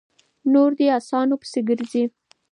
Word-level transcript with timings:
نور 0.53 0.69
دې 0.77 0.87
اسانو 0.99 1.35
پسې 1.41 1.59
ګرځي؛ 1.69 2.03